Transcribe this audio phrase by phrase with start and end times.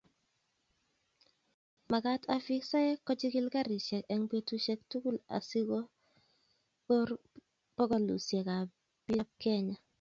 [1.91, 5.83] Magat afisaek kochigil garisiek eng betusiek tugul asikor
[7.75, 8.67] bogolusiekab
[9.05, 9.75] bikap Kenya